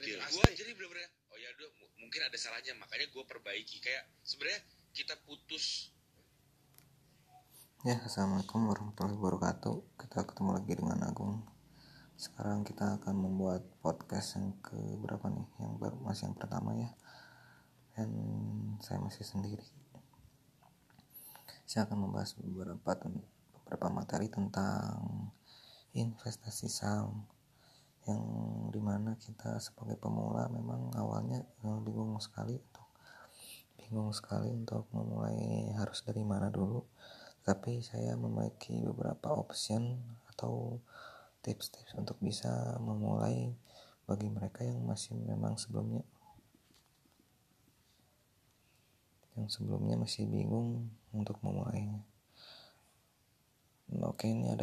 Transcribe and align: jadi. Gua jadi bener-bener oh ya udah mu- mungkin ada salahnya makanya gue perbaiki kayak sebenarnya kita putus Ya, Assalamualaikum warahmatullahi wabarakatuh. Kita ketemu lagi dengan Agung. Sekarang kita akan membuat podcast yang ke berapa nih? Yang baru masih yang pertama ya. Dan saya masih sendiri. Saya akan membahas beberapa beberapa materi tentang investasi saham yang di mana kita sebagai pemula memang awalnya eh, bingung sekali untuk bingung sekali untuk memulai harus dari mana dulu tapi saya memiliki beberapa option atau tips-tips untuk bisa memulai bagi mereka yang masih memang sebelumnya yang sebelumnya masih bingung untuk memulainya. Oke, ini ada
jadi. 0.00 0.18
Gua 0.18 0.48
jadi 0.50 0.70
bener-bener 0.74 1.08
oh 1.34 1.38
ya 1.42 1.48
udah 1.58 1.68
mu- 1.82 1.92
mungkin 2.06 2.20
ada 2.22 2.38
salahnya 2.38 2.78
makanya 2.78 3.10
gue 3.10 3.24
perbaiki 3.26 3.82
kayak 3.82 4.06
sebenarnya 4.22 4.62
kita 4.94 5.18
putus 5.26 5.90
Ya, 7.84 8.00
Assalamualaikum 8.00 8.64
warahmatullahi 8.64 9.20
wabarakatuh. 9.20 9.76
Kita 10.00 10.24
ketemu 10.24 10.56
lagi 10.56 10.72
dengan 10.72 11.04
Agung. 11.04 11.44
Sekarang 12.16 12.64
kita 12.64 12.96
akan 12.96 13.12
membuat 13.12 13.60
podcast 13.84 14.40
yang 14.40 14.56
ke 14.64 14.72
berapa 15.04 15.28
nih? 15.28 15.44
Yang 15.60 15.72
baru 15.84 15.96
masih 16.00 16.32
yang 16.32 16.36
pertama 16.40 16.72
ya. 16.80 16.88
Dan 17.92 18.08
saya 18.80 19.04
masih 19.04 19.28
sendiri. 19.28 19.68
Saya 21.68 21.84
akan 21.84 22.08
membahas 22.08 22.32
beberapa 22.40 22.80
beberapa 23.52 23.86
materi 23.92 24.32
tentang 24.32 25.28
investasi 25.92 26.72
saham 26.72 27.28
yang 28.04 28.22
di 28.68 28.80
mana 28.84 29.16
kita 29.16 29.56
sebagai 29.60 29.96
pemula 29.96 30.48
memang 30.52 30.92
awalnya 30.94 31.40
eh, 31.40 31.78
bingung 31.80 32.20
sekali 32.20 32.60
untuk 32.60 32.88
bingung 33.80 34.12
sekali 34.12 34.52
untuk 34.52 34.84
memulai 34.92 35.72
harus 35.76 36.04
dari 36.04 36.20
mana 36.20 36.52
dulu 36.52 36.84
tapi 37.44 37.80
saya 37.84 38.16
memiliki 38.16 38.80
beberapa 38.84 39.32
option 39.36 40.00
atau 40.32 40.80
tips-tips 41.44 41.92
untuk 41.96 42.16
bisa 42.20 42.80
memulai 42.80 43.52
bagi 44.08 44.28
mereka 44.32 44.64
yang 44.64 44.80
masih 44.84 45.16
memang 45.16 45.56
sebelumnya 45.60 46.04
yang 49.34 49.50
sebelumnya 49.50 49.98
masih 49.98 50.30
bingung 50.30 50.94
untuk 51.10 51.42
memulainya. 51.42 52.06
Oke, 53.98 54.30
ini 54.30 54.46
ada 54.46 54.62